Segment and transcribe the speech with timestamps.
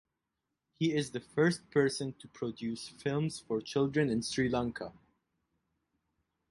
[0.79, 4.91] He is first person to produce films for children in Sri Lanka.